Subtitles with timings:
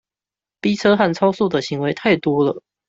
[0.61, 2.63] 逼車和超速的行為太多了